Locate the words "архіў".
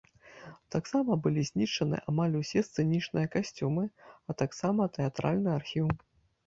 5.61-5.87